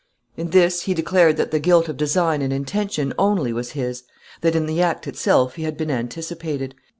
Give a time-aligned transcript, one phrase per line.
[0.35, 4.01] In this he declared that the guilt of design and intention only was his
[4.41, 6.73] that in the act itself he had been anticipated.